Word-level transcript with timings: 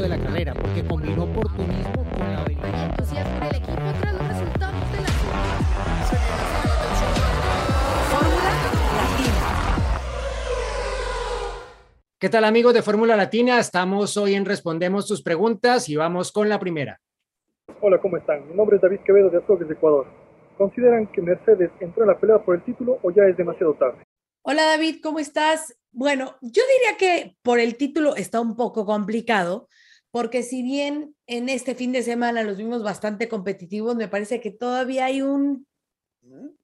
de 0.00 0.08
la 0.08 0.18
carrera, 0.18 0.52
porque 0.54 0.84
combinó 0.84 1.24
oportunismo 1.24 2.04
con 2.10 2.32
la 2.32 2.42
habilidad. 2.42 2.90
entusiasmo 2.90 3.36
el 3.42 3.56
equipo 3.56 3.82
tras 4.00 4.12
los 4.12 4.28
resultados 4.28 4.92
de 4.92 5.00
la 5.00 5.08
Fórmula 8.10 8.50
Latina. 8.52 9.34
¿Qué 12.18 12.28
tal 12.28 12.44
amigos 12.44 12.74
de 12.74 12.82
Fórmula 12.82 13.16
Latina? 13.16 13.58
Estamos 13.58 14.16
hoy 14.16 14.34
en 14.34 14.44
Respondemos 14.44 15.06
tus 15.06 15.22
preguntas 15.22 15.88
y 15.88 15.96
vamos 15.96 16.30
con 16.30 16.48
la 16.48 16.58
primera. 16.58 17.00
Hola, 17.80 17.98
¿cómo 18.00 18.16
están? 18.18 18.48
Mi 18.48 18.54
nombre 18.54 18.76
es 18.76 18.82
David 18.82 19.00
Quevedo 19.04 19.30
de 19.30 19.38
Azogues, 19.38 19.70
Ecuador. 19.70 20.06
¿Consideran 20.58 21.06
que 21.06 21.22
Mercedes 21.22 21.70
entró 21.80 22.02
en 22.02 22.08
la 22.08 22.18
pelea 22.18 22.38
por 22.38 22.54
el 22.54 22.62
título 22.64 22.98
o 23.02 23.10
ya 23.10 23.24
es 23.24 23.36
demasiado 23.36 23.74
tarde? 23.74 24.02
Hola 24.42 24.64
David, 24.64 25.00
¿cómo 25.02 25.18
estás? 25.18 25.76
Bueno, 25.90 26.36
yo 26.40 26.62
diría 26.78 26.96
que 26.98 27.36
por 27.42 27.58
el 27.58 27.76
título 27.76 28.14
está 28.14 28.40
un 28.40 28.54
poco 28.54 28.86
complicado, 28.86 29.66
porque 30.16 30.42
si 30.42 30.62
bien 30.62 31.14
en 31.26 31.50
este 31.50 31.74
fin 31.74 31.92
de 31.92 32.02
semana 32.02 32.42
los 32.42 32.56
vimos 32.56 32.82
bastante 32.82 33.28
competitivos, 33.28 33.96
me 33.96 34.08
parece 34.08 34.40
que 34.40 34.50
todavía 34.50 35.04
hay 35.04 35.20
un 35.20 35.66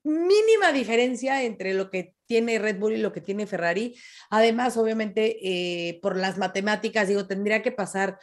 mínima 0.02 0.73
diferencia 0.73 1.43
entre 1.43 1.74
lo 1.74 1.91
que 1.91 2.15
tiene 2.24 2.59
Red 2.59 2.79
Bull 2.79 2.95
y 2.95 3.02
lo 3.02 3.12
que 3.12 3.20
tiene 3.20 3.46
Ferrari. 3.46 3.95
Además, 4.30 4.79
obviamente, 4.79 5.37
eh, 5.43 6.01
por 6.01 6.16
las 6.16 6.38
matemáticas, 6.38 7.09
digo, 7.09 7.27
tendría 7.27 7.60
que 7.60 7.73
pasar, 7.73 8.19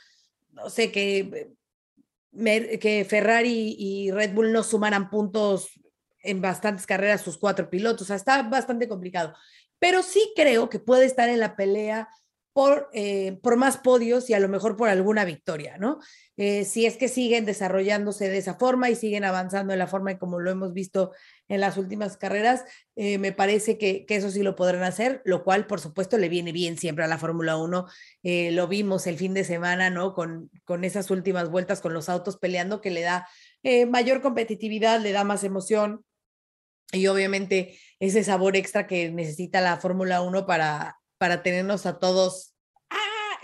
no 0.49 0.67
sé, 0.71 0.91
que, 0.91 1.51
que 2.81 3.05
Ferrari 3.07 3.75
y 3.77 4.09
Red 4.09 4.33
Bull 4.33 4.51
no 4.51 4.63
sumaran 4.63 5.11
puntos 5.11 5.79
en 6.23 6.41
bastantes 6.41 6.87
carreras 6.87 7.21
sus 7.21 7.37
cuatro 7.37 7.69
pilotos. 7.69 8.01
O 8.01 8.05
sea, 8.05 8.15
está 8.15 8.41
bastante 8.41 8.87
complicado. 8.87 9.35
Pero 9.77 10.01
sí 10.01 10.33
creo 10.35 10.69
que 10.69 10.79
puede 10.79 11.05
estar 11.05 11.29
en 11.29 11.39
la 11.39 11.55
pelea 11.55 12.09
por, 12.59 12.89
eh, 12.91 13.39
por 13.41 13.55
más 13.55 13.77
podios 13.77 14.29
y 14.29 14.33
a 14.33 14.39
lo 14.41 14.49
mejor 14.49 14.75
por 14.75 14.89
alguna 14.89 15.23
victoria, 15.23 15.77
¿no? 15.77 15.99
Eh, 16.35 16.65
si 16.65 16.85
es 16.85 16.97
que 16.97 17.07
siguen 17.07 17.45
desarrollándose 17.45 18.27
de 18.27 18.37
esa 18.37 18.55
forma 18.55 18.89
y 18.89 18.97
siguen 18.97 19.23
avanzando 19.23 19.71
de 19.71 19.77
la 19.77 19.87
forma 19.87 20.19
como 20.19 20.41
lo 20.41 20.51
hemos 20.51 20.73
visto 20.73 21.13
en 21.47 21.61
las 21.61 21.77
últimas 21.77 22.17
carreras, 22.17 22.65
eh, 22.97 23.17
me 23.17 23.31
parece 23.31 23.77
que, 23.77 24.05
que, 24.05 24.17
eso 24.17 24.29
sí 24.29 24.43
lo 24.43 24.57
podrán 24.57 24.83
hacer, 24.83 25.21
lo 25.23 25.45
cual 25.45 25.67
por 25.67 25.79
supuesto 25.79 26.17
le 26.17 26.27
viene 26.27 26.51
bien 26.51 26.77
siempre 26.77 27.05
a 27.05 27.07
la 27.07 27.17
Fórmula 27.17 27.55
1. 27.55 27.85
lo 28.51 28.67
vimos 28.67 29.07
el 29.07 29.17
fin 29.17 29.33
de 29.33 29.45
semana, 29.45 29.89
¿no? 29.89 30.13
Con, 30.13 30.51
con 30.65 30.83
esas 30.83 31.09
últimas 31.11 31.49
vueltas 31.49 31.79
con 31.79 31.93
los 31.93 32.09
autos 32.09 32.35
peleando 32.35 32.81
que 32.81 32.91
le 32.91 33.03
da 33.03 33.25
mayor 33.87 34.21
competitividad, 34.21 34.99
le 34.99 35.13
da 35.13 35.23
más 35.23 35.45
emoción, 35.45 36.03
y 36.91 37.07
obviamente 37.07 37.79
ese 38.01 38.21
sabor 38.21 38.57
extra 38.57 38.85
que 38.85 39.09
necesita 39.11 39.61
la 39.61 39.77
Fórmula 39.77 40.21
1 40.21 40.45
para, 40.45 40.99
para 41.17 41.41
tenernos 41.41 41.85
a 41.85 41.99
todos 41.99 42.48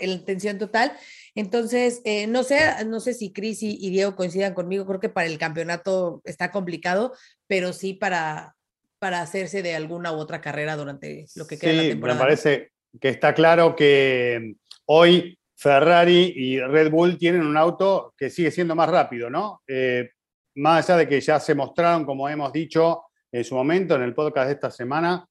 en 0.00 0.24
tensión 0.24 0.58
total. 0.58 0.92
Entonces, 1.34 2.00
eh, 2.04 2.26
no 2.26 2.42
sé, 2.42 2.60
no 2.86 3.00
sé 3.00 3.14
si 3.14 3.32
Cris 3.32 3.62
y, 3.62 3.76
y, 3.80 3.90
Diego 3.90 4.16
coincidan 4.16 4.54
conmigo, 4.54 4.86
creo 4.86 5.00
que 5.00 5.08
para 5.08 5.26
el 5.26 5.38
campeonato 5.38 6.22
está 6.24 6.50
complicado, 6.50 7.12
pero 7.46 7.72
sí 7.72 7.94
para, 7.94 8.56
para 8.98 9.20
hacerse 9.20 9.62
de 9.62 9.74
alguna 9.74 10.12
u 10.12 10.16
otra 10.16 10.40
carrera 10.40 10.76
durante 10.76 11.26
lo 11.34 11.46
que 11.46 11.58
queda 11.58 11.72
sí, 11.72 11.76
de 11.76 11.82
la 11.82 11.88
temporada. 11.90 12.18
Me 12.18 12.24
parece 12.24 12.72
que 13.00 13.10
está 13.10 13.34
claro 13.34 13.76
que 13.76 14.54
hoy 14.86 15.38
Ferrari 15.54 16.32
y 16.36 16.60
Red 16.60 16.90
Bull 16.90 17.18
tienen 17.18 17.42
un 17.42 17.56
auto 17.56 18.14
que 18.16 18.30
sigue 18.30 18.50
siendo 18.50 18.74
más 18.74 18.88
rápido, 18.88 19.30
¿no? 19.30 19.62
Eh, 19.66 20.10
más 20.56 20.88
allá 20.88 20.98
de 20.98 21.08
que 21.08 21.20
ya 21.20 21.38
se 21.40 21.54
mostraron, 21.54 22.04
como 22.04 22.28
hemos 22.28 22.52
dicho, 22.52 23.04
en 23.30 23.44
su 23.44 23.54
momento 23.54 23.94
en 23.94 24.02
el 24.02 24.14
podcast 24.14 24.48
de 24.48 24.54
esta 24.54 24.70
semana, 24.70 25.26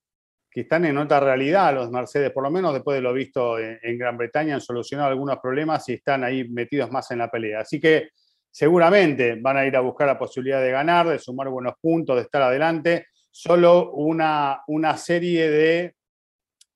que 0.56 0.62
están 0.62 0.86
en 0.86 0.98
otra 0.98 1.20
realidad 1.20 1.74
los 1.76 1.92
Mercedes, 1.92 2.32
por 2.32 2.42
lo 2.42 2.50
menos 2.50 2.74
después 2.74 2.96
de 2.96 3.02
lo 3.02 3.12
visto 3.12 3.60
en, 3.60 3.98
Gran 3.98 4.18
Bretaña, 4.18 4.56
han 4.56 4.62
solucionado 4.62 5.10
algunos 5.10 5.38
problemas 5.40 5.90
y 5.90 5.96
están 5.96 6.24
ahí 6.24 6.48
metidos 6.48 6.90
más 6.90 7.12
en 7.12 7.18
la 7.18 7.30
pelea. 7.30 7.60
Así 7.60 7.78
que 7.78 8.12
seguramente 8.50 9.36
van 9.36 9.58
a 9.58 9.66
ir 9.66 9.76
a 9.76 9.82
buscar 9.82 10.08
la 10.08 10.18
posibilidad 10.18 10.62
de 10.62 10.72
ganar, 10.72 11.10
de 11.10 11.20
sumar 11.20 11.50
buenos 11.50 11.74
puntos, 11.82 12.16
de 12.16 12.22
estar 12.22 12.42
adelante. 12.42 13.08
Solo 13.30 13.92
una, 13.92 14.62
una 14.68 14.96
serie 14.96 15.50
de 15.52 15.96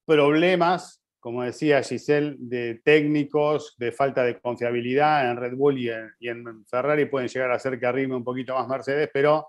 problemas, 0.06 1.01
como 1.18 1.44
decía 1.44 1.81
Giselle, 1.81 2.35
de 2.38 2.81
técnicos, 2.84 3.78
de 3.78 3.94
falta 3.94 4.25
de 4.25 4.41
confiabilidad 4.41 5.31
en 5.31 5.38
Red 5.38 5.56
Bull 5.56 5.78
y 5.78 5.89
en, 5.89 6.12
y 6.19 6.28
en 6.28 6.66
Ferrari 6.66 7.06
pueden 7.06 7.29
llegar 7.29 7.50
a 7.51 7.56
hacer 7.56 7.79
que 7.79 7.85
arrime 7.85 8.18
un 8.18 8.25
poquito 8.25 8.56
más 8.56 8.68
Mercedes, 8.68 9.09
pero 9.13 9.47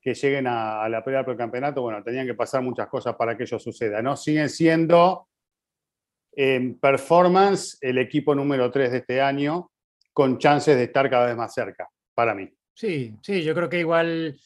que 0.00 0.14
lleguen 0.14 0.46
a, 0.46 0.82
a, 0.82 0.88
la 0.88 1.04
pelea 1.04 1.24
por 1.24 1.32
el 1.32 1.38
campeonato, 1.38 1.82
bueno, 1.82 2.02
tenían 2.02 2.26
que 2.26 2.34
pasar 2.34 2.62
muchas 2.62 2.88
cosas 2.88 3.14
para 3.16 3.36
que 3.36 3.44
eso 3.44 3.58
suceda, 3.58 4.00
¿no? 4.00 4.16
Siguen 4.16 4.48
siendo 4.48 5.28
en 6.32 6.78
performance 6.78 7.76
el 7.80 7.98
equipo 7.98 8.34
número 8.34 8.70
3 8.70 8.92
de 8.92 8.98
este 8.98 9.20
año, 9.20 9.70
con 10.12 10.38
chances 10.38 10.76
de 10.76 10.84
estar 10.84 11.08
cada 11.10 11.26
vez 11.26 11.36
más 11.36 11.52
cerca, 11.52 11.88
para 12.14 12.34
mí. 12.34 12.48
Sí, 12.74 13.14
sí, 13.22 13.42
yo 13.42 13.54
creo 13.54 13.68
que 13.68 13.80
igual 13.80 14.38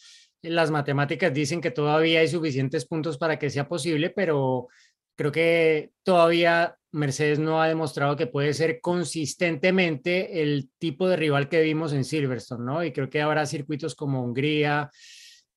las 0.42 0.70
matemáticas 0.70 1.32
dicen 1.32 1.60
que 1.60 1.70
todavía 1.70 2.20
hay 2.20 2.28
suficientes 2.28 2.86
puntos 2.86 3.18
para 3.18 3.38
que 3.38 3.50
sea 3.50 3.68
posible, 3.68 4.10
pero 4.10 4.68
creo 5.16 5.32
que 5.32 5.92
todavía 6.02 6.76
Mercedes 6.92 7.38
no 7.38 7.62
ha 7.62 7.68
demostrado 7.68 8.16
que 8.16 8.26
puede 8.26 8.54
ser 8.54 8.80
consistentemente 8.80 10.42
el 10.42 10.70
tipo 10.78 11.08
de 11.08 11.16
rival 11.16 11.48
que 11.48 11.62
vimos 11.62 11.92
en 11.92 12.04
Silverstone, 12.04 12.64
¿no? 12.64 12.84
Y 12.84 12.92
creo 12.92 13.10
que 13.10 13.22
habrá 13.22 13.46
circuitos 13.46 13.94
como 13.94 14.22
Hungría, 14.22 14.90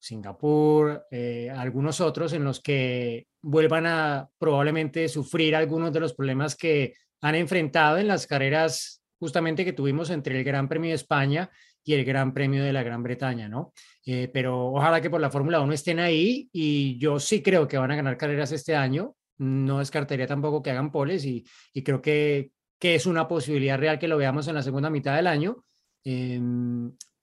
Singapur, 0.08 1.06
eh, 1.12 1.50
algunos 1.50 2.00
otros 2.00 2.34
en 2.34 2.44
los 2.44 2.62
que 2.62 3.28
vuelvan 3.42 3.86
a 3.86 4.30
probablemente 4.38 5.10
sufrir 5.10 5.56
algunos 5.56 5.92
de 5.92 6.00
los 6.00 6.14
problemas 6.14 6.56
que 6.56 6.94
han 7.22 7.36
enfrentado 7.36 7.98
en 7.98 8.08
las 8.08 8.26
carreras 8.26 9.04
justamente 9.20 9.66
que 9.66 9.74
tuvimos 9.74 10.10
entre 10.10 10.38
el 10.38 10.44
Gran 10.44 10.70
Premio 10.70 10.90
de 10.90 10.96
España 10.96 11.50
y 11.84 11.94
el 11.94 12.06
Gran 12.06 12.34
Premio 12.34 12.64
de 12.64 12.72
la 12.72 12.84
Gran 12.84 13.04
Bretaña, 13.04 13.50
¿no? 13.50 13.74
Eh, 14.06 14.30
pero 14.34 14.68
ojalá 14.72 15.02
que 15.02 15.10
por 15.10 15.20
la 15.20 15.30
Fórmula 15.30 15.60
1 15.60 15.74
estén 15.74 16.00
ahí 16.00 16.50
y 16.54 16.98
yo 16.98 17.20
sí 17.20 17.42
creo 17.42 17.68
que 17.68 17.78
van 17.78 17.92
a 17.92 17.96
ganar 17.96 18.18
carreras 18.18 18.52
este 18.52 18.76
año. 18.76 19.16
No 19.40 19.80
descartaría 19.80 20.28
tampoco 20.28 20.64
que 20.64 20.72
hagan 20.72 20.92
poles 20.92 21.26
y, 21.26 21.46
y 21.74 21.84
creo 21.84 22.02
que, 22.02 22.52
que, 22.80 22.96
es 22.96 23.06
una 23.06 23.28
posibilidad 23.28 23.78
real 23.78 24.00
que 24.00 24.08
lo 24.08 24.18
veamos 24.18 24.48
en 24.48 24.56
la 24.56 24.64
segunda 24.64 24.90
mitad 24.90 25.16
del 25.16 25.28
año. 25.28 25.64
Eh, 26.04 26.40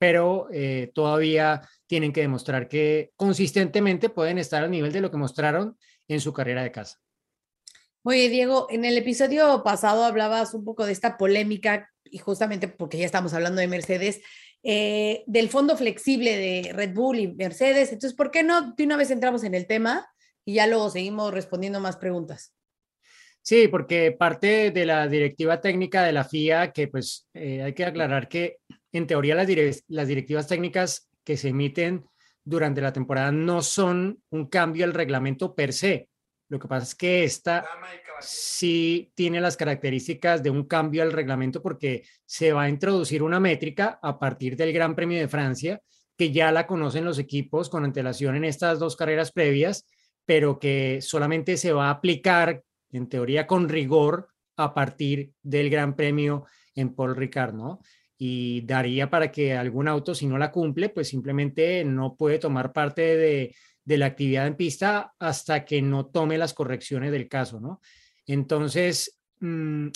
pero 0.07 0.49
eh, 0.53 0.93
todavía 0.95 1.63
tienen 1.87 2.13
que 2.13 2.21
demostrar 2.21 2.69
que 2.69 3.13
consistentemente 3.17 4.11
pueden 4.11 4.37
estar 4.37 4.63
al 4.63 4.71
nivel 4.71 4.93
de 4.93 5.01
lo 5.01 5.11
que 5.11 5.17
mostraron 5.17 5.79
en 6.09 6.21
su 6.21 6.35
carrera 6.35 6.63
de 6.63 6.71
casa. 6.71 7.01
Oye, 8.03 8.29
Diego, 8.29 8.67
en 8.69 8.85
el 8.85 8.99
episodio 8.99 9.63
pasado 9.65 10.05
hablabas 10.05 10.53
un 10.53 10.63
poco 10.63 10.85
de 10.85 10.93
esta 10.93 11.17
polémica, 11.17 11.91
y 12.05 12.19
justamente 12.19 12.69
porque 12.69 12.99
ya 12.99 13.07
estamos 13.07 13.33
hablando 13.33 13.63
de 13.63 13.67
Mercedes, 13.67 14.21
eh, 14.63 15.25
del 15.27 15.49
fondo 15.49 15.75
flexible 15.75 16.37
de 16.37 16.75
Red 16.75 16.93
Bull 16.93 17.19
y 17.19 17.29
Mercedes. 17.29 17.91
Entonces, 17.91 18.15
¿por 18.15 18.31
qué 18.31 18.43
no 18.43 18.75
de 18.75 18.85
una 18.85 18.99
vez 18.99 19.11
entramos 19.11 19.43
en 19.43 19.55
el 19.55 19.67
tema 19.67 20.07
y 20.45 20.57
ya 20.57 20.67
luego 20.67 20.91
seguimos 20.91 21.33
respondiendo 21.33 21.81
más 21.81 21.97
preguntas? 21.97 22.53
Sí, 23.41 23.69
porque 23.69 24.13
parte 24.13 24.71
de 24.71 24.85
la 24.85 25.09
directiva 25.09 25.63
técnica 25.63 26.03
de 26.03 26.13
la 26.13 26.25
FIA, 26.25 26.73
que 26.73 26.89
pues 26.89 27.27
eh, 27.33 27.63
hay 27.63 27.73
que 27.73 27.87
aclarar 27.87 28.29
que 28.29 28.59
en 28.95 29.07
teoría 29.09 29.35
las, 29.35 29.47
direct 29.47 29.85
las 29.89 30.09
directivas 30.09 30.47
técnicas 30.47 31.11
que 31.25 31.37
se 31.37 31.49
emiten 31.49 32.05
durante 32.45 32.81
la 32.81 32.93
temporada 32.93 33.33
no 33.33 33.61
son 33.61 34.23
un 34.31 34.47
cambio 34.47 34.85
al 34.85 34.95
reglamento 34.95 35.55
per 35.55 35.73
se. 35.73 36.09
Lo 36.49 36.59
que 36.61 36.69
pasa 36.69 36.85
es 36.85 36.95
que 36.95 37.25
esta 37.25 37.65
sí 38.21 39.11
tiene 39.15 39.41
las 39.41 39.57
características 39.57 40.43
de 40.43 40.51
un 40.51 40.65
cambio 40.65 41.03
al 41.03 41.13
reglamento 41.13 41.61
porque 41.61 42.05
se 42.25 42.53
va 42.53 42.63
a 42.63 42.69
introducir 42.69 43.23
una 43.23 43.41
métrica 43.41 43.99
a 44.01 44.19
partir 44.19 44.57
del 44.57 44.73
Gran 44.73 44.95
Premio 44.95 45.19
de 45.19 45.27
Francia, 45.27 45.81
que 46.17 46.31
ya 46.31 46.53
la 46.53 46.67
conocen 46.67 47.05
los 47.05 47.19
equipos 47.19 47.69
con 47.69 47.85
antelación 47.85 48.37
en 48.37 48.45
estas 48.45 48.79
dos 48.79 48.95
carreras 48.95 49.33
previas, 49.33 49.87
pero 50.25 50.61
que 50.61 51.01
solamente 51.01 51.57
se 51.57 51.73
va 51.73 51.89
a 51.89 51.91
aplicar 51.91 52.63
en 52.93 53.09
teoría 53.09 53.49
con 53.49 53.69
rigor 53.69 54.29
a 54.57 54.73
partir 54.73 55.33
del 55.43 55.69
Gran 55.69 55.97
Premio 55.97 56.45
en 56.77 56.95
Paul 56.95 57.17
Ricard, 57.17 57.55
¿no? 57.55 57.81
Y 58.17 58.63
daría 58.63 59.11
para 59.11 59.31
que 59.31 59.55
algún 59.55 59.89
auto, 59.89 60.15
si 60.15 60.27
no 60.27 60.39
la 60.39 60.53
cumple, 60.53 60.89
pues 60.89 61.09
simplemente 61.09 61.85
no 61.85 62.17
puede 62.17 62.39
tomar 62.39 62.73
parte 62.73 63.17
de, 63.17 63.55
de, 63.85 63.99
la 63.99 64.07
actividad 64.07 64.47
en 64.47 64.57
pista 64.57 65.15
hasta 65.19 65.65
que 65.65 65.83
no 65.83 66.07
tome 66.07 66.39
las 66.39 66.55
correcciones 66.55 67.11
del 67.13 67.29
caso, 67.29 67.61
¿no? 67.61 67.81
Entonces, 68.27 69.21
mmm, 69.41 69.89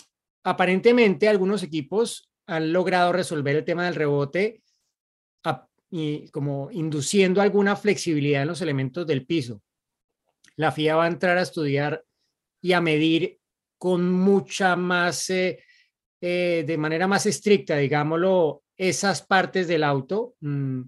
aparentemente 0.45 1.29
algunos 1.29 1.63
equipos 1.63 2.31
han 2.47 2.73
logrado 2.73 3.13
resolver 3.13 3.57
el 3.57 3.65
tema 3.65 3.85
del 3.85 3.95
rebote 3.95 4.63
y 5.91 6.29
como 6.29 6.71
induciendo 6.71 7.41
alguna 7.41 7.75
flexibilidad 7.75 8.43
en 8.43 8.49
los 8.49 8.61
elementos 8.61 9.07
del 9.07 9.25
piso. 9.25 9.63
La 10.57 10.73
FIA 10.73 10.97
va 10.97 11.05
a 11.05 11.09
entrar 11.09 11.39
a 11.39 11.43
estudiar 11.43 12.05
y 12.61 12.73
a 12.73 12.81
medir 12.81 13.39
con 13.79 14.11
mucha 14.13 14.77
más... 14.77 15.31
Eh, 15.31 15.61
eh, 16.21 16.65
de 16.67 16.79
manera 16.79 17.07
más 17.07 17.27
estricta, 17.27 17.77
digámoslo, 17.77 18.63
esas 18.77 19.23
partes 19.23 19.69
del 19.69 19.85
auto, 19.85 20.35
mmm, 20.41 20.83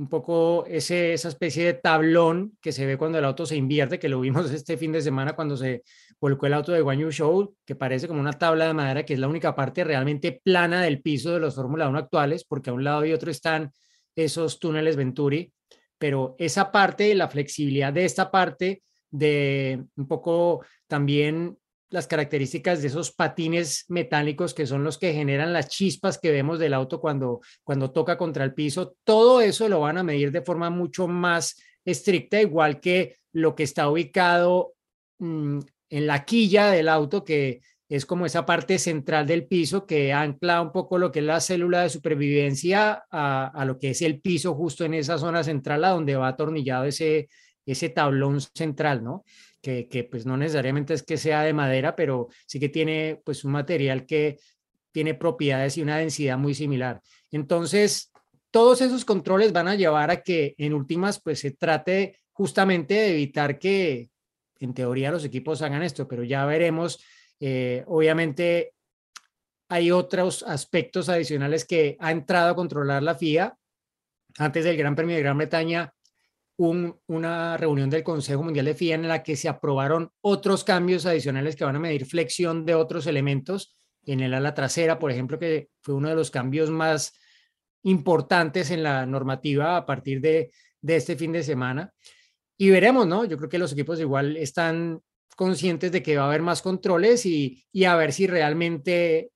un 0.00 0.08
poco 0.08 0.64
ese, 0.66 1.12
esa 1.12 1.28
especie 1.28 1.64
de 1.66 1.74
tablón 1.74 2.56
que 2.62 2.72
se 2.72 2.86
ve 2.86 2.96
cuando 2.96 3.18
el 3.18 3.24
auto 3.24 3.44
se 3.44 3.56
invierte, 3.56 3.98
que 3.98 4.08
lo 4.08 4.20
vimos 4.20 4.50
este 4.50 4.78
fin 4.78 4.92
de 4.92 5.02
semana 5.02 5.34
cuando 5.34 5.56
se 5.56 5.82
volcó 6.18 6.46
el 6.46 6.54
auto 6.54 6.72
de 6.72 6.80
Guan 6.80 6.98
Yu 6.98 7.10
Show, 7.10 7.54
que 7.66 7.76
parece 7.76 8.08
como 8.08 8.20
una 8.20 8.32
tabla 8.32 8.66
de 8.66 8.74
madera, 8.74 9.04
que 9.04 9.12
es 9.14 9.20
la 9.20 9.28
única 9.28 9.54
parte 9.54 9.84
realmente 9.84 10.40
plana 10.42 10.82
del 10.82 11.02
piso 11.02 11.32
de 11.32 11.40
los 11.40 11.54
Fórmula 11.54 11.88
1 11.88 11.98
actuales, 11.98 12.44
porque 12.44 12.70
a 12.70 12.72
un 12.72 12.82
lado 12.82 13.04
y 13.04 13.12
otro 13.12 13.30
están 13.30 13.72
esos 14.16 14.58
túneles 14.58 14.96
Venturi, 14.96 15.52
pero 15.98 16.34
esa 16.38 16.72
parte, 16.72 17.14
la 17.14 17.28
flexibilidad 17.28 17.92
de 17.92 18.06
esta 18.06 18.30
parte, 18.30 18.82
de 19.10 19.84
un 19.96 20.06
poco 20.06 20.64
también 20.86 21.58
las 21.90 22.06
características 22.06 22.80
de 22.80 22.88
esos 22.88 23.12
patines 23.12 23.84
metálicos 23.88 24.54
que 24.54 24.66
son 24.66 24.84
los 24.84 24.96
que 24.96 25.12
generan 25.12 25.52
las 25.52 25.68
chispas 25.68 26.18
que 26.18 26.30
vemos 26.30 26.58
del 26.58 26.72
auto 26.72 27.00
cuando, 27.00 27.40
cuando 27.64 27.90
toca 27.90 28.16
contra 28.16 28.44
el 28.44 28.54
piso, 28.54 28.94
todo 29.04 29.40
eso 29.40 29.68
lo 29.68 29.80
van 29.80 29.98
a 29.98 30.04
medir 30.04 30.30
de 30.30 30.42
forma 30.42 30.70
mucho 30.70 31.08
más 31.08 31.60
estricta, 31.84 32.40
igual 32.40 32.80
que 32.80 33.16
lo 33.32 33.54
que 33.54 33.64
está 33.64 33.88
ubicado 33.88 34.74
mm, 35.18 35.58
en 35.90 36.06
la 36.06 36.24
quilla 36.24 36.70
del 36.70 36.88
auto, 36.88 37.24
que 37.24 37.60
es 37.88 38.06
como 38.06 38.24
esa 38.24 38.46
parte 38.46 38.78
central 38.78 39.26
del 39.26 39.48
piso 39.48 39.84
que 39.84 40.12
ancla 40.12 40.62
un 40.62 40.70
poco 40.70 40.96
lo 40.96 41.10
que 41.10 41.18
es 41.18 41.24
la 41.24 41.40
célula 41.40 41.82
de 41.82 41.90
supervivencia 41.90 43.02
a, 43.10 43.48
a 43.48 43.64
lo 43.64 43.80
que 43.80 43.90
es 43.90 44.02
el 44.02 44.20
piso 44.20 44.54
justo 44.54 44.84
en 44.84 44.94
esa 44.94 45.18
zona 45.18 45.42
central 45.42 45.84
a 45.84 45.90
donde 45.90 46.14
va 46.14 46.28
atornillado 46.28 46.84
ese, 46.84 47.28
ese 47.72 47.88
tablón 47.88 48.40
central, 48.40 49.02
¿no? 49.02 49.24
Que, 49.60 49.88
que, 49.88 50.04
pues 50.04 50.24
no 50.26 50.36
necesariamente 50.36 50.94
es 50.94 51.02
que 51.02 51.16
sea 51.16 51.42
de 51.42 51.52
madera, 51.52 51.94
pero 51.94 52.28
sí 52.46 52.58
que 52.58 52.68
tiene 52.68 53.20
pues 53.24 53.44
un 53.44 53.52
material 53.52 54.06
que 54.06 54.38
tiene 54.92 55.14
propiedades 55.14 55.76
y 55.76 55.82
una 55.82 55.98
densidad 55.98 56.38
muy 56.38 56.54
similar. 56.54 57.00
Entonces, 57.30 58.10
todos 58.50 58.80
esos 58.80 59.04
controles 59.04 59.52
van 59.52 59.68
a 59.68 59.76
llevar 59.76 60.10
a 60.10 60.22
que 60.22 60.54
en 60.58 60.74
últimas 60.74 61.20
pues 61.20 61.40
se 61.40 61.52
trate 61.52 62.18
justamente 62.32 62.94
de 62.94 63.12
evitar 63.12 63.58
que 63.58 64.10
en 64.58 64.74
teoría 64.74 65.10
los 65.10 65.24
equipos 65.24 65.62
hagan 65.62 65.82
esto, 65.82 66.06
pero 66.06 66.24
ya 66.24 66.44
veremos. 66.44 67.02
Eh, 67.38 67.84
obviamente 67.86 68.74
hay 69.68 69.90
otros 69.90 70.42
aspectos 70.42 71.08
adicionales 71.08 71.64
que 71.64 71.96
ha 72.00 72.10
entrado 72.10 72.50
a 72.50 72.56
controlar 72.56 73.02
la 73.02 73.14
FIA. 73.14 73.56
Antes 74.38 74.64
del 74.64 74.76
Gran 74.76 74.94
Premio 74.94 75.16
de 75.16 75.22
Gran 75.22 75.38
Bretaña 75.38 75.92
una 76.60 77.56
reunión 77.56 77.88
del 77.88 78.02
Consejo 78.02 78.42
Mundial 78.42 78.66
de 78.66 78.74
FIA 78.74 78.94
en 78.94 79.08
la 79.08 79.22
que 79.22 79.34
se 79.34 79.48
aprobaron 79.48 80.12
otros 80.20 80.62
cambios 80.62 81.06
adicionales 81.06 81.56
que 81.56 81.64
van 81.64 81.76
a 81.76 81.80
medir 81.80 82.04
flexión 82.04 82.66
de 82.66 82.74
otros 82.74 83.06
elementos 83.06 83.74
en 84.04 84.20
el 84.20 84.34
ala 84.34 84.52
trasera, 84.52 84.98
por 84.98 85.10
ejemplo, 85.10 85.38
que 85.38 85.70
fue 85.80 85.94
uno 85.94 86.10
de 86.10 86.14
los 86.14 86.30
cambios 86.30 86.68
más 86.70 87.18
importantes 87.82 88.70
en 88.70 88.82
la 88.82 89.06
normativa 89.06 89.78
a 89.78 89.86
partir 89.86 90.20
de, 90.20 90.50
este 90.82 91.16
fin 91.16 91.32
de 91.32 91.42
semana. 91.42 91.94
Y 92.58 92.68
veremos, 92.68 93.06
¿no? 93.06 93.24
Yo 93.24 93.38
creo 93.38 93.48
que 93.48 93.58
los 93.58 93.72
equipos 93.72 93.98
igual 93.98 94.36
están 94.36 95.00
conscientes 95.36 95.92
de 95.92 96.02
que 96.02 96.16
va 96.18 96.24
a 96.24 96.26
haber 96.26 96.42
más 96.42 96.60
controles 96.60 97.24
y, 97.24 97.64
y 97.72 97.84
a 97.84 97.96
ver 97.96 98.12
si 98.12 98.26
realmente 98.26 99.30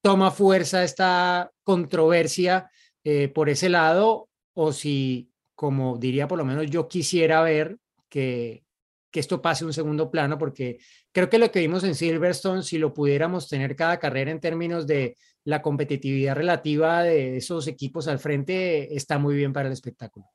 toma 0.00 0.30
fuerza 0.30 0.84
esta 0.84 1.50
controversia 1.64 2.70
eh, 3.02 3.28
por 3.28 3.48
ese 3.48 3.68
lado 3.68 4.28
o 4.54 4.72
si 4.72 5.32
como 5.58 5.98
diría 5.98 6.28
por 6.28 6.38
lo 6.38 6.44
menos 6.44 6.70
yo 6.70 6.86
quisiera 6.86 7.42
ver 7.42 7.80
que, 8.08 8.62
que 9.10 9.18
esto 9.18 9.42
pase 9.42 9.64
un 9.64 9.72
segundo 9.72 10.08
plano, 10.08 10.38
porque 10.38 10.78
creo 11.10 11.28
que 11.28 11.40
lo 11.40 11.50
que 11.50 11.58
vimos 11.58 11.82
en 11.82 11.96
Silverstone, 11.96 12.62
si 12.62 12.78
lo 12.78 12.94
pudiéramos 12.94 13.48
tener 13.48 13.74
cada 13.74 13.98
carrera 13.98 14.30
en 14.30 14.38
términos 14.38 14.86
de 14.86 15.16
la 15.42 15.60
competitividad 15.60 16.36
relativa 16.36 17.02
de 17.02 17.38
esos 17.38 17.66
equipos 17.66 18.06
al 18.06 18.20
frente, 18.20 18.94
está 18.94 19.18
muy 19.18 19.34
bien 19.34 19.52
para 19.52 19.66
el 19.66 19.72
espectáculo. 19.72 20.26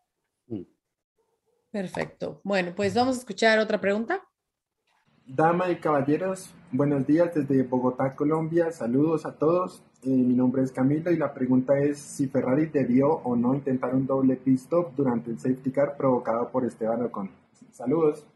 Mm. 0.47 0.63
Perfecto. 1.71 2.41
Bueno, 2.43 2.73
pues 2.75 2.93
vamos 2.93 3.15
a 3.15 3.19
escuchar 3.19 3.59
otra 3.59 3.79
pregunta. 3.79 4.21
Dama 5.25 5.71
y 5.71 5.77
caballeros, 5.77 6.49
buenos 6.69 7.07
días 7.07 7.33
desde 7.33 7.63
Bogotá, 7.63 8.13
Colombia. 8.13 8.73
Saludos 8.73 9.25
a 9.25 9.37
todos. 9.37 9.83
Eh, 10.05 10.09
mi 10.09 10.33
nombre 10.33 10.63
es 10.63 10.71
Camilo 10.71 11.11
y 11.11 11.17
la 11.17 11.33
pregunta 11.33 11.79
es 11.79 11.97
si 11.97 12.27
Ferrari 12.27 12.65
debió 12.65 13.09
o 13.09 13.37
no 13.37 13.53
intentar 13.53 13.95
un 13.95 14.05
doble 14.05 14.35
pit 14.35 14.59
stop 14.59 14.93
durante 14.97 15.31
el 15.31 15.39
safety 15.39 15.71
car 15.71 15.95
provocado 15.95 16.49
por 16.51 16.65
Esteban 16.65 17.03
Ocon. 17.03 17.31
Saludos. 17.71 18.27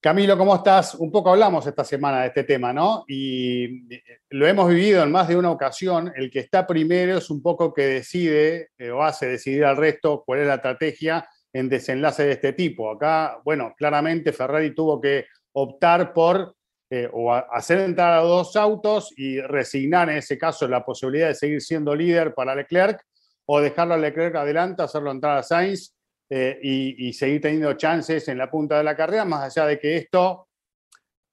Camilo, 0.00 0.36
¿cómo 0.38 0.54
estás? 0.56 0.94
Un 0.94 1.12
poco 1.12 1.30
hablamos 1.30 1.66
esta 1.66 1.84
semana 1.84 2.22
de 2.22 2.28
este 2.28 2.44
tema, 2.44 2.72
¿no? 2.72 3.04
Y 3.06 3.94
eh, 3.94 4.02
lo 4.30 4.46
hemos 4.46 4.68
vivido 4.68 5.02
en 5.02 5.12
más 5.12 5.28
de 5.28 5.36
una 5.36 5.50
ocasión. 5.50 6.10
El 6.16 6.30
que 6.30 6.40
está 6.40 6.66
primero 6.66 7.18
es 7.18 7.28
un 7.28 7.42
poco 7.42 7.74
que 7.74 7.82
decide 7.82 8.70
eh, 8.78 8.90
o 8.90 9.02
hace 9.02 9.26
decidir 9.26 9.66
al 9.66 9.76
resto 9.76 10.24
cuál 10.24 10.40
es 10.40 10.46
la 10.46 10.54
estrategia 10.54 11.28
en 11.52 11.68
desenlace 11.68 12.24
de 12.24 12.32
este 12.32 12.54
tipo. 12.54 12.90
Acá, 12.90 13.40
bueno, 13.44 13.74
claramente 13.76 14.32
Ferrari 14.32 14.74
tuvo 14.74 15.00
que 15.00 15.26
optar 15.52 16.14
por 16.14 16.56
eh, 16.94 17.08
o 17.10 17.32
hacer 17.32 17.78
entrar 17.78 18.12
a 18.12 18.20
dos 18.20 18.54
autos 18.54 19.14
y 19.16 19.40
resignar 19.40 20.10
en 20.10 20.18
ese 20.18 20.36
caso 20.36 20.68
la 20.68 20.84
posibilidad 20.84 21.28
de 21.28 21.34
seguir 21.34 21.62
siendo 21.62 21.96
líder 21.96 22.34
para 22.34 22.54
Leclerc 22.54 23.02
o 23.46 23.62
dejarlo 23.62 23.94
a 23.94 23.96
Leclerc 23.96 24.36
adelante, 24.36 24.82
hacerlo 24.82 25.10
entrar 25.10 25.38
a 25.38 25.42
Sainz 25.42 25.94
eh, 26.28 26.58
y, 26.62 27.10
seguir 27.14 27.40
teniendo 27.40 27.72
chances 27.78 28.28
en 28.28 28.36
la 28.36 28.50
punta 28.50 28.76
de 28.76 28.84
la 28.84 28.94
carrera, 28.94 29.24
más 29.24 29.44
allá 29.44 29.68
de 29.68 29.78
que 29.78 29.96
esto 29.96 30.48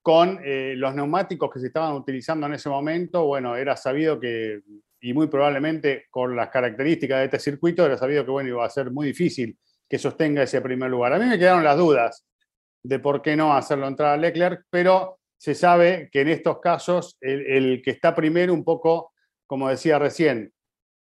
con 0.02 0.40
eh, 0.46 0.76
los 0.78 0.96
neumáticos 0.96 1.52
que 1.52 1.60
se 1.60 1.68
estaban 1.68 1.94
utilizando 1.94 2.48
en 2.48 2.54
ese 2.54 2.70
momento, 2.70 3.26
bueno, 3.26 3.58
era 3.58 3.76
sabido 3.76 4.18
que, 4.18 4.62
y 5.02 5.14
muy 5.14 5.28
probablemente 5.28 6.06
con 6.10 6.38
las 6.38 6.48
características 6.48 7.20
de 7.20 7.26
este 7.26 7.40
circuito, 7.40 7.86
era 7.86 7.98
sabido 7.98 8.24
que, 8.24 8.32
bueno, 8.32 8.48
iba 8.48 8.66
a 8.66 8.70
ser 8.70 8.92
muy 8.92 9.08
difícil 9.08 9.60
que 9.90 10.00
sostenga 10.00 10.42
ese 10.42 10.62
primer 10.62 10.90
lugar. 10.90 11.12
A 11.12 11.20
mí 11.20 11.26
me 11.26 11.38
quedaron 11.38 11.66
las 11.66 11.76
dudas 11.76 12.26
de 12.82 13.00
por 13.00 13.22
qué 13.22 13.36
no 13.36 13.54
hacerlo 13.54 13.90
entrar 13.90 14.14
a 14.14 14.18
Leclerc, 14.18 14.64
pero 14.70 15.19
se 15.40 15.56
sabe 15.56 16.10
que 16.12 16.22
en 16.22 16.28
estos 16.28 16.60
casos 16.60 17.18
el, 17.22 17.82
que 17.82 17.92
está 17.92 18.14
primero 18.14 18.54
un 18.54 18.66
poco, 18.66 19.14
como 19.48 19.70
decía 19.70 19.98
recién, 19.98 20.54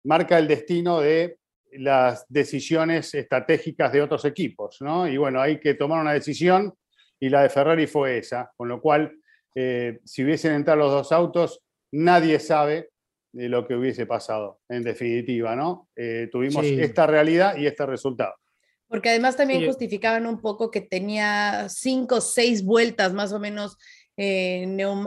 marca 0.05 0.39
el 0.39 0.47
destino 0.47 1.01
de 1.01 1.39
las 1.73 2.27
decisiones 2.29 3.15
estratégicas 3.15 3.93
de 3.93 4.03
otros 4.03 4.25
equipos, 4.27 4.77
¿no? 4.81 5.09
Y 5.09 5.17
bueno, 5.17 5.41
hay 5.41 5.59
que 5.59 5.75
tomar 5.75 6.01
una 6.01 6.13
decisión 6.13 6.75
y 7.19 7.31
la 7.31 7.43
de 7.43 7.49
Ferrari 7.49 7.87
fue 7.87 8.19
esa, 8.19 8.53
con 8.57 8.69
lo 8.69 8.81
cual, 8.81 9.19
eh, 9.55 10.01
si 10.05 10.23
hubiesen 10.23 10.53
entrado 10.53 10.81
los 10.81 10.93
dos 10.93 11.13
autos, 11.13 11.63
nadie 11.91 12.39
sabe 12.39 12.91
de 13.33 13.49
lo 13.49 13.67
que 13.67 13.75
hubiese 13.75 14.05
pasado, 14.05 14.61
en 14.69 14.83
definitiva, 14.83 15.57
¿no? 15.57 15.89
Eh, 15.97 16.29
tuvimos 16.31 16.65
esta 16.65 17.07
realidad 17.07 17.57
y 17.57 17.67
este 17.67 17.87
resultado. 17.87 18.35
Porque 18.89 19.09
además 19.09 19.37
también 19.37 19.67
justificaban 19.67 20.27
un 20.27 20.41
poco 20.41 20.71
que 20.71 20.81
tenía 20.81 21.69
cinco 21.69 22.17
o 22.17 22.21
seis 22.21 22.65
vueltas 22.65 23.13
más 23.15 23.33
o 23.33 23.41
menos 23.41 23.77
eh, 24.17 24.67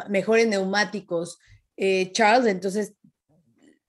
mejores 0.09 0.47
neumáticos 0.47 1.39
eh, 1.81 2.11
Charles, 2.11 2.51
entonces 2.51 2.93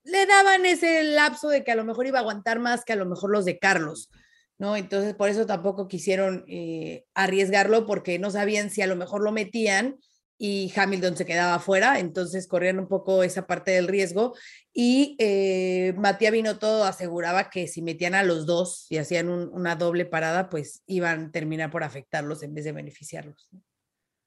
le 0.05 0.25
daban 0.27 0.65
ese 0.65 1.03
lapso 1.03 1.49
de 1.49 1.65
que 1.65 1.73
a 1.73 1.75
lo 1.75 1.85
mejor 1.85 2.07
iba 2.07 2.19
a 2.19 2.23
aguantar 2.23 2.61
más 2.61 2.85
que 2.85 2.93
a 2.93 2.97
lo 2.97 3.05
mejor 3.05 3.31
los 3.31 3.45
de 3.45 3.59
Carlos, 3.59 4.11
¿no? 4.59 4.77
Entonces 4.77 5.15
por 5.15 5.29
eso 5.29 5.45
tampoco 5.45 5.89
quisieron 5.89 6.45
eh, 6.47 7.05
arriesgarlo 7.15 7.87
porque 7.87 8.19
no 8.19 8.31
sabían 8.31 8.71
si 8.71 8.83
a 8.83 8.87
lo 8.87 8.95
mejor 8.95 9.23
lo 9.23 9.33
metían 9.33 9.99
y 10.39 10.73
Hamilton 10.75 11.17
se 11.17 11.27
quedaba 11.27 11.59
fuera, 11.59 11.99
entonces 11.99 12.47
corrían 12.47 12.79
un 12.79 12.89
poco 12.89 13.23
esa 13.25 13.47
parte 13.47 13.73
del 13.73 13.89
riesgo 13.89 14.35
y 14.73 15.17
eh, 15.19 15.93
Matías 15.99 16.33
Binotto 16.33 16.85
aseguraba 16.85 17.51
que 17.51 17.69
si 17.69 17.83
metían 17.83 18.15
a 18.15 18.23
los 18.23 18.47
dos 18.47 18.87
y 18.89 18.99
hacían 18.99 19.29
una 19.29 19.77
doble 19.77 20.07
parada, 20.07 20.49
pues 20.49 20.83
iban 20.87 21.27
a 21.27 21.31
terminar 21.31 21.71
por 21.71 21.83
afectarlos 21.83 22.43
en 22.43 22.55
vez 22.55 22.65
de 22.65 22.73
beneficiarlos. 22.73 23.51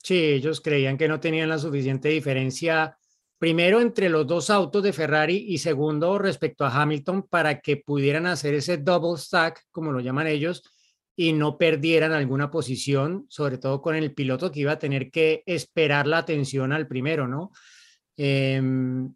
Sí, 0.03 0.17
ellos 0.17 0.59
creían 0.59 0.97
que 0.97 1.07
no 1.07 1.21
tenían 1.21 1.47
la 1.47 1.57
suficiente 1.57 2.09
diferencia, 2.09 2.97
primero 3.37 3.79
entre 3.79 4.09
los 4.09 4.27
dos 4.27 4.49
autos 4.49 4.83
de 4.83 4.91
Ferrari 4.91 5.45
y 5.47 5.59
segundo 5.59 6.19
respecto 6.19 6.65
a 6.65 6.81
Hamilton 6.81 7.23
para 7.23 7.61
que 7.61 7.77
pudieran 7.77 8.25
hacer 8.25 8.53
ese 8.53 8.77
double 8.77 9.17
stack, 9.17 9.63
como 9.71 9.93
lo 9.93 10.01
llaman 10.01 10.27
ellos, 10.27 10.61
y 11.15 11.31
no 11.31 11.57
perdieran 11.57 12.11
alguna 12.11 12.51
posición, 12.51 13.25
sobre 13.29 13.57
todo 13.57 13.81
con 13.81 13.95
el 13.95 14.13
piloto 14.13 14.51
que 14.51 14.59
iba 14.59 14.73
a 14.73 14.79
tener 14.79 15.09
que 15.09 15.41
esperar 15.45 16.05
la 16.05 16.17
atención 16.17 16.73
al 16.73 16.85
primero, 16.85 17.25
¿no? 17.25 17.51
Em, 18.17 19.13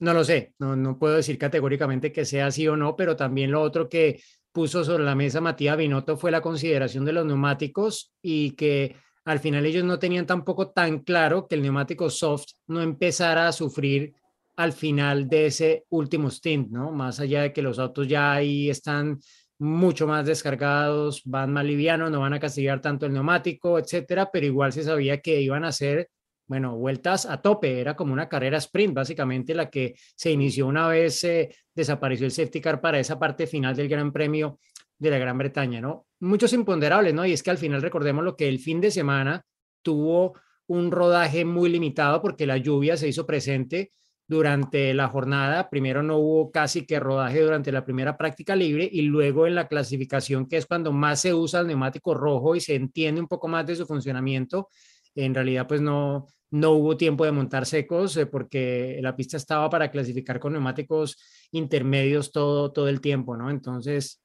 no 0.00 0.14
lo 0.14 0.24
sé, 0.24 0.54
no, 0.58 0.74
no 0.74 0.98
puedo 0.98 1.14
decir 1.14 1.38
categóricamente 1.38 2.10
que 2.10 2.24
sea 2.24 2.46
así 2.46 2.66
o 2.66 2.76
no, 2.76 2.96
pero 2.96 3.14
también 3.14 3.52
lo 3.52 3.62
otro 3.62 3.88
que 3.88 4.20
puso 4.50 4.82
sobre 4.84 5.04
la 5.04 5.14
mesa 5.14 5.40
Matías 5.40 5.76
Binotto 5.76 6.16
fue 6.16 6.32
la 6.32 6.40
consideración 6.40 7.04
de 7.04 7.12
los 7.12 7.24
neumáticos 7.24 8.12
y 8.20 8.52
que 8.52 8.96
al 9.24 9.40
final 9.40 9.64
ellos 9.64 9.84
no 9.84 9.98
tenían 9.98 10.26
tampoco 10.26 10.70
tan 10.70 11.00
claro 11.00 11.46
que 11.48 11.54
el 11.54 11.62
neumático 11.62 12.10
soft 12.10 12.52
no 12.66 12.82
empezara 12.82 13.48
a 13.48 13.52
sufrir 13.52 14.14
al 14.56 14.72
final 14.72 15.28
de 15.28 15.46
ese 15.46 15.84
último 15.90 16.30
stint, 16.30 16.70
¿no? 16.70 16.92
Más 16.92 17.20
allá 17.20 17.42
de 17.42 17.52
que 17.52 17.62
los 17.62 17.78
autos 17.78 18.06
ya 18.06 18.32
ahí 18.32 18.70
están 18.70 19.18
mucho 19.58 20.06
más 20.06 20.26
descargados, 20.26 21.22
van 21.24 21.52
más 21.52 21.64
livianos, 21.64 22.10
no 22.10 22.20
van 22.20 22.34
a 22.34 22.40
castigar 22.40 22.80
tanto 22.80 23.06
el 23.06 23.12
neumático, 23.12 23.78
etcétera, 23.78 24.30
pero 24.32 24.46
igual 24.46 24.72
se 24.72 24.84
sabía 24.84 25.20
que 25.20 25.40
iban 25.40 25.64
a 25.64 25.68
hacer, 25.68 26.10
bueno, 26.46 26.76
vueltas 26.76 27.24
a 27.26 27.40
tope, 27.40 27.80
era 27.80 27.96
como 27.96 28.12
una 28.12 28.28
carrera 28.28 28.58
sprint, 28.58 28.94
básicamente 28.94 29.54
la 29.54 29.70
que 29.70 29.94
se 30.14 30.30
inició 30.30 30.66
una 30.66 30.88
vez 30.88 31.26
desapareció 31.74 32.26
el 32.26 32.32
safety 32.32 32.60
car 32.60 32.80
para 32.80 32.98
esa 32.98 33.18
parte 33.18 33.46
final 33.46 33.74
del 33.74 33.88
Gran 33.88 34.12
Premio 34.12 34.58
de 35.04 35.10
la 35.10 35.18
Gran 35.18 35.38
Bretaña, 35.38 35.80
¿no? 35.80 36.06
Muchos 36.20 36.52
imponderables, 36.52 37.14
¿no? 37.14 37.24
Y 37.26 37.32
es 37.32 37.42
que 37.42 37.50
al 37.50 37.58
final 37.58 37.82
recordemos 37.82 38.24
lo 38.24 38.36
que 38.36 38.48
el 38.48 38.58
fin 38.58 38.80
de 38.80 38.90
semana 38.90 39.44
tuvo 39.82 40.34
un 40.66 40.90
rodaje 40.90 41.44
muy 41.44 41.68
limitado 41.68 42.20
porque 42.22 42.46
la 42.46 42.56
lluvia 42.56 42.96
se 42.96 43.08
hizo 43.08 43.26
presente 43.26 43.90
durante 44.26 44.94
la 44.94 45.08
jornada. 45.08 45.68
Primero 45.68 46.02
no 46.02 46.16
hubo 46.16 46.50
casi 46.50 46.86
que 46.86 46.98
rodaje 46.98 47.40
durante 47.40 47.70
la 47.72 47.84
primera 47.84 48.16
práctica 48.16 48.56
libre 48.56 48.88
y 48.90 49.02
luego 49.02 49.46
en 49.46 49.54
la 49.54 49.68
clasificación, 49.68 50.46
que 50.48 50.56
es 50.56 50.66
cuando 50.66 50.92
más 50.92 51.20
se 51.20 51.34
usa 51.34 51.60
el 51.60 51.66
neumático 51.66 52.14
rojo 52.14 52.56
y 52.56 52.60
se 52.60 52.74
entiende 52.74 53.20
un 53.20 53.28
poco 53.28 53.48
más 53.48 53.66
de 53.66 53.76
su 53.76 53.86
funcionamiento, 53.86 54.68
en 55.14 55.34
realidad 55.34 55.66
pues 55.68 55.80
no, 55.80 56.26
no 56.50 56.70
hubo 56.72 56.96
tiempo 56.96 57.24
de 57.24 57.32
montar 57.32 57.66
secos 57.66 58.16
eh, 58.16 58.26
porque 58.26 58.98
la 59.02 59.14
pista 59.14 59.36
estaba 59.36 59.68
para 59.68 59.90
clasificar 59.90 60.40
con 60.40 60.52
neumáticos 60.52 61.16
intermedios 61.50 62.32
todo, 62.32 62.72
todo 62.72 62.88
el 62.88 63.00
tiempo, 63.00 63.36
¿no? 63.36 63.50
Entonces, 63.50 64.23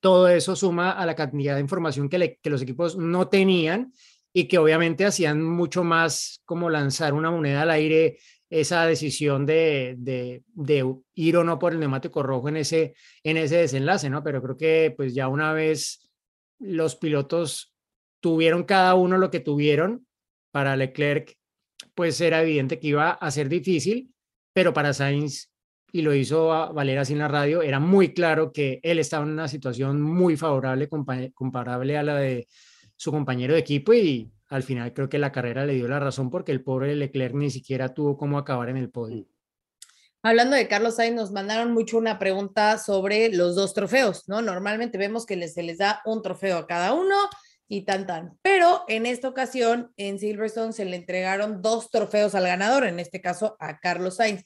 todo 0.00 0.28
eso 0.28 0.54
suma 0.54 0.90
a 0.92 1.06
la 1.06 1.14
cantidad 1.14 1.54
de 1.54 1.60
información 1.60 2.08
que, 2.08 2.38
los 2.44 2.62
equipos 2.62 2.96
no 2.96 3.28
tenían 3.28 3.92
y 4.32 4.48
que 4.48 4.58
obviamente 4.58 5.06
hacían 5.06 5.42
mucho 5.42 5.84
más 5.84 6.42
como 6.44 6.68
lanzar 6.68 7.14
una 7.14 7.30
moneda 7.30 7.62
al 7.62 7.70
aire 7.70 8.18
esa 8.50 8.86
decisión 8.86 9.46
de, 9.46 9.94
de, 9.98 10.42
de, 10.54 10.94
ir 11.14 11.36
o 11.36 11.44
no 11.44 11.58
por 11.58 11.72
el 11.72 11.80
neumático 11.80 12.22
rojo 12.22 12.48
en 12.48 12.58
ese, 12.58 12.94
en 13.22 13.36
ese 13.36 13.56
desenlace, 13.56 14.10
¿no? 14.10 14.22
Pero 14.22 14.42
creo 14.42 14.56
que 14.56 14.94
pues 14.96 15.14
ya 15.14 15.28
una 15.28 15.52
vez 15.52 16.10
los 16.58 16.96
pilotos 16.96 17.74
tuvieron 18.20 18.64
cada 18.64 18.94
uno 18.94 19.18
lo 19.18 19.30
que 19.30 19.40
tuvieron, 19.40 20.06
para 20.50 20.76
Leclerc 20.76 21.36
pues 21.94 22.20
era 22.20 22.42
evidente 22.42 22.78
que 22.78 22.88
iba 22.88 23.10
a 23.10 23.30
ser 23.30 23.48
difícil, 23.48 24.12
pero 24.52 24.72
para 24.72 24.92
Sainz, 24.92 25.50
y 25.94 26.02
lo 26.02 26.12
hizo 26.12 26.48
valer 26.74 26.98
así 26.98 27.12
en 27.12 27.20
la 27.20 27.28
radio, 27.28 27.62
era 27.62 27.78
muy 27.78 28.12
claro 28.14 28.52
que 28.52 28.80
él 28.82 28.98
estaba 28.98 29.24
en 29.24 29.30
una 29.30 29.46
situación 29.46 30.02
muy 30.02 30.36
favorable, 30.36 30.88
comparable 30.88 31.96
a 31.96 32.02
la 32.02 32.16
de 32.16 32.48
su 32.96 33.12
compañero 33.12 33.54
de 33.54 33.60
equipo 33.60 33.94
y 33.94 34.28
al 34.48 34.64
final 34.64 34.92
creo 34.92 35.08
que 35.08 35.20
la 35.20 35.30
carrera 35.30 35.64
le 35.64 35.74
dio 35.74 35.86
la 35.86 36.00
razón 36.00 36.30
porque 36.30 36.50
el 36.50 36.64
pobre 36.64 36.96
Leclerc 36.96 37.36
ni 37.36 37.48
siquiera 37.48 37.94
tuvo 37.94 38.16
cómo 38.16 38.38
acabar 38.38 38.70
en 38.70 38.78
el 38.78 38.90
podio. 38.90 39.24
Hablando 40.20 40.56
de 40.56 40.66
Carlos 40.66 40.96
Sainz, 40.96 41.14
nos 41.14 41.30
mandaron 41.30 41.70
mucho 41.70 41.96
una 41.96 42.18
pregunta 42.18 42.76
sobre 42.78 43.28
los 43.28 43.54
dos 43.54 43.72
trofeos, 43.72 44.28
¿no? 44.28 44.42
Normalmente 44.42 44.98
vemos 44.98 45.24
que 45.26 45.46
se 45.46 45.62
les 45.62 45.78
da 45.78 46.02
un 46.06 46.22
trofeo 46.22 46.58
a 46.58 46.66
cada 46.66 46.92
uno 46.92 47.14
y 47.68 47.82
tan 47.82 48.04
tan. 48.08 48.36
Pero 48.42 48.82
en 48.88 49.06
esta 49.06 49.28
ocasión 49.28 49.92
en 49.96 50.18
Silverstone 50.18 50.72
se 50.72 50.86
le 50.86 50.96
entregaron 50.96 51.62
dos 51.62 51.88
trofeos 51.90 52.34
al 52.34 52.48
ganador, 52.48 52.84
en 52.84 52.98
este 52.98 53.20
caso 53.20 53.56
a 53.60 53.78
Carlos 53.78 54.16
Sainz. 54.16 54.44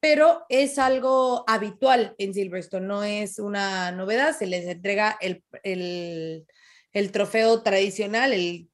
Pero 0.00 0.44
es 0.48 0.78
algo 0.78 1.44
habitual 1.48 2.14
en 2.18 2.34
Silverstone, 2.34 2.86
no 2.86 3.02
es 3.02 3.38
una 3.38 3.90
novedad, 3.92 4.36
se 4.36 4.46
les 4.46 4.66
entrega 4.66 5.16
el, 5.20 5.42
el, 5.62 6.46
el 6.92 7.12
trofeo 7.12 7.62
tradicional, 7.62 8.32
el 8.32 8.68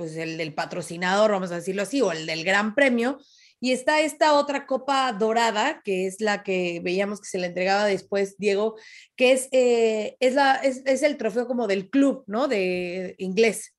pues 0.00 0.16
el 0.16 0.38
del 0.38 0.54
patrocinador, 0.54 1.30
vamos 1.30 1.52
a 1.52 1.56
decirlo 1.56 1.82
así, 1.82 2.00
o 2.00 2.10
el 2.10 2.24
del 2.24 2.42
Gran 2.42 2.74
Premio. 2.74 3.18
Y 3.60 3.72
está 3.72 4.00
esta 4.00 4.32
otra 4.32 4.66
copa 4.66 5.12
dorada, 5.12 5.82
que 5.84 6.06
es 6.06 6.22
la 6.22 6.42
que 6.42 6.80
veíamos 6.82 7.20
que 7.20 7.28
se 7.28 7.36
le 7.36 7.48
entregaba 7.48 7.84
después, 7.84 8.38
Diego, 8.38 8.76
que 9.14 9.32
es, 9.32 9.50
eh, 9.52 10.16
es, 10.18 10.32
la, 10.32 10.54
es, 10.54 10.80
es, 10.86 11.02
el 11.02 11.18
trofeo 11.18 11.46
como 11.46 11.66
del 11.66 11.90
club, 11.90 12.24
¿no? 12.26 12.48
De 12.48 13.14
inglés. 13.18 13.76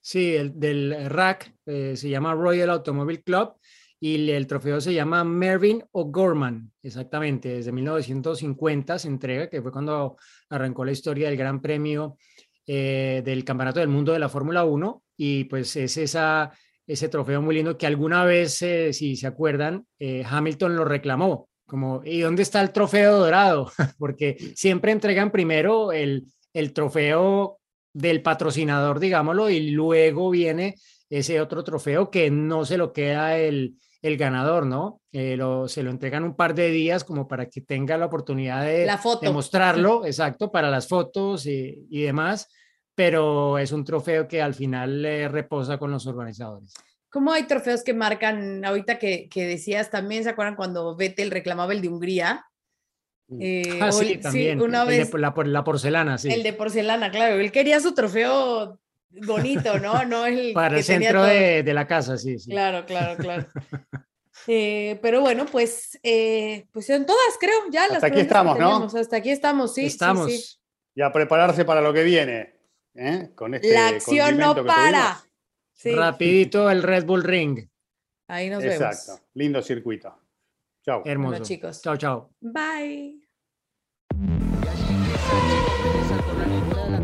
Sí, 0.00 0.34
el 0.34 0.58
del 0.58 1.10
RAC, 1.10 1.54
eh, 1.66 1.92
se 1.94 2.08
llama 2.08 2.32
Royal 2.32 2.70
Automobile 2.70 3.22
Club 3.22 3.52
y 4.02 4.30
el 4.30 4.46
trofeo 4.46 4.80
se 4.80 4.94
llama 4.94 5.22
Mervyn 5.24 5.84
O'Gorman, 5.92 6.72
exactamente, 6.82 7.50
desde 7.50 7.70
1950 7.70 8.98
se 8.98 9.08
entrega, 9.08 9.50
que 9.50 9.60
fue 9.60 9.70
cuando 9.70 10.16
arrancó 10.48 10.86
la 10.86 10.92
historia 10.92 11.28
del 11.28 11.36
Gran 11.36 11.60
Premio 11.60 12.16
eh, 12.66 13.20
del 13.22 13.44
Campeonato 13.44 13.78
del 13.78 13.90
Mundo 13.90 14.12
de 14.12 14.18
la 14.18 14.30
Fórmula 14.30 14.64
1 14.64 15.02
y 15.18 15.44
pues 15.44 15.76
es 15.76 15.98
esa, 15.98 16.50
ese 16.86 17.10
trofeo 17.10 17.42
muy 17.42 17.54
lindo 17.54 17.76
que 17.76 17.86
alguna 17.86 18.24
vez, 18.24 18.62
eh, 18.62 18.94
si 18.94 19.16
se 19.16 19.26
acuerdan, 19.26 19.86
eh, 19.98 20.24
Hamilton 20.26 20.76
lo 20.76 20.86
reclamó, 20.86 21.50
como, 21.66 22.00
¿y 22.02 22.20
dónde 22.20 22.42
está 22.42 22.62
el 22.62 22.72
trofeo 22.72 23.18
dorado? 23.18 23.70
Porque 23.98 24.38
siempre 24.56 24.92
entregan 24.92 25.30
primero 25.30 25.92
el, 25.92 26.24
el 26.54 26.72
trofeo 26.72 27.58
del 27.92 28.22
patrocinador, 28.22 28.98
digámoslo, 28.98 29.50
y 29.50 29.72
luego 29.72 30.30
viene 30.30 30.76
ese 31.10 31.38
otro 31.40 31.64
trofeo 31.64 32.10
que 32.10 32.30
no 32.30 32.64
se 32.64 32.78
lo 32.78 32.94
queda 32.94 33.36
el, 33.36 33.74
el 34.02 34.16
ganador, 34.16 34.66
¿no? 34.66 35.00
lo, 35.12 35.68
se 35.68 35.82
lo 35.82 35.90
entregan 35.90 36.24
un 36.24 36.34
par 36.34 36.54
de 36.54 36.70
días 36.70 37.04
como 37.04 37.28
para 37.28 37.46
que 37.46 37.60
tenga 37.60 37.98
la 37.98 38.06
oportunidad 38.06 38.64
de, 38.64 38.90
de 39.20 39.30
mostrarlo, 39.30 40.06
exacto, 40.06 40.50
para 40.50 40.70
las 40.70 40.88
fotos 40.88 41.46
y, 41.46 41.86
y, 41.90 42.02
demás 42.02 42.48
pero 43.00 43.56
es 43.56 43.72
un 43.72 43.82
trofeo 43.82 44.28
que 44.28 44.42
al 44.42 44.52
final 44.52 45.00
le 45.00 45.26
reposa 45.26 45.78
con 45.78 45.90
los 45.90 46.06
organizadores. 46.06 46.74
¿Cómo 47.08 47.32
hay 47.32 47.44
trofeos 47.44 47.82
que 47.82 47.94
marcan, 47.94 48.62
ahorita 48.62 48.98
que, 48.98 49.26
que 49.30 49.46
decías, 49.46 49.90
también 49.90 50.22
se 50.22 50.28
acuerdan 50.28 50.54
cuando 50.54 50.94
Vettel 50.94 51.30
reclamaba 51.30 51.72
el 51.72 51.80
de 51.80 51.88
Hungría? 51.88 52.44
Mm. 53.28 53.38
Eh, 53.40 53.78
ah, 53.80 53.90
sí, 53.90 54.18
también. 54.18 54.58
Sí, 54.58 54.64
una 54.64 54.84
vez, 54.84 55.10
de, 55.10 55.18
la, 55.18 55.32
la, 55.34 55.64
porcelana, 55.64 56.18
sí. 56.18 56.30
El 56.30 56.42
de 56.42 56.52
porcelana, 56.52 57.10
claro. 57.10 57.36
Él 57.36 57.50
quería 57.50 57.80
su 57.80 57.94
trofeo 57.94 58.78
bonito, 59.10 59.78
¿no? 59.78 60.04
no 60.04 60.26
el 60.26 60.52
Para 60.54 60.78
el 60.78 60.84
centro 60.84 61.24
de, 61.24 61.62
de, 61.62 61.74
la 61.74 61.86
casa, 61.86 62.16
sí, 62.16 62.38
sí. 62.38 62.50
Claro, 62.50 62.84
claro, 62.86 63.16
claro. 63.16 63.46
eh, 64.46 64.98
pero 65.02 65.20
bueno, 65.20 65.46
pues, 65.46 65.98
eh, 66.02 66.66
pues 66.72 66.86
son 66.86 67.06
todas, 67.06 67.36
creo, 67.38 67.70
ya 67.70 67.82
Hasta 67.82 67.94
las 67.94 68.04
aquí 68.04 68.20
estamos, 68.20 68.58
¿no? 68.58 68.84
Hasta 68.84 69.16
aquí 69.16 69.30
estamos, 69.30 69.74
sí. 69.74 69.86
Estamos. 69.86 70.30
Sí, 70.30 70.38
sí. 70.38 70.56
Y 70.94 71.02
a 71.02 71.12
prepararse 71.12 71.64
para 71.64 71.80
lo 71.80 71.92
que 71.92 72.02
viene. 72.02 72.60
¿eh? 72.94 73.30
Con 73.34 73.54
este 73.54 73.72
la 73.72 73.88
acción 73.88 74.38
no 74.38 74.54
para. 74.64 75.22
Sí. 75.72 75.92
Rapidito 75.92 76.70
el 76.70 76.82
Red 76.82 77.06
Bull 77.06 77.24
Ring. 77.24 77.66
Ahí 78.28 78.50
nos 78.50 78.62
Exacto. 78.62 78.84
vemos. 78.84 78.98
Exacto. 78.98 79.26
Lindo 79.34 79.62
circuito. 79.62 80.14
Chao. 80.84 81.02
Hermoso. 81.04 81.30
Bueno, 81.30 81.44
chicos. 81.44 81.82
Chao, 81.82 81.96
chao. 81.96 82.30
Bye. 82.40 83.20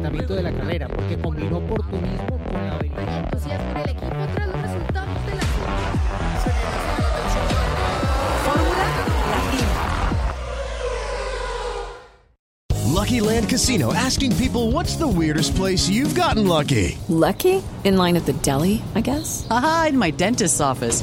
Adelantamiento 0.07 0.35
de 0.35 0.43
la 0.43 0.53
carrera 0.53 0.89
porque 0.89 1.19
combinó 1.19 1.59
oportunismo 1.59 2.39
con 2.39 2.67
la 2.67 2.77
habilidad. 2.77 3.25
Entusiasmo 3.25 3.71
en 3.71 3.89
equipo 3.89 4.17
tras 4.35 4.49
los 4.49 4.63
resultados 4.63 5.27
de 5.27 5.35
la 5.35 5.43
Lucky 12.93 13.21
Land 13.21 13.49
Casino 13.49 13.93
asking 13.93 14.35
people 14.37 14.73
what's 14.73 14.97
the 14.97 15.07
weirdest 15.07 15.55
place 15.55 15.89
you've 15.89 16.15
gotten 16.15 16.49
lucky? 16.49 16.99
Lucky? 17.09 17.63
In 17.85 17.97
line 17.97 18.17
at 18.17 18.27
the 18.27 18.33
deli, 18.33 18.83
I 18.95 19.01
guess? 19.01 19.47
Aha, 19.51 19.87
in 19.91 19.99
my 19.99 20.11
dentist's 20.11 20.61
office. 20.61 21.03